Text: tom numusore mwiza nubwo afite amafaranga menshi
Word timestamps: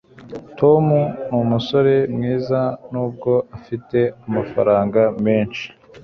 tom 0.59 0.85
numusore 1.29 1.95
mwiza 2.15 2.61
nubwo 2.91 3.31
afite 3.57 3.99
amafaranga 4.27 5.01
menshi 5.25 5.65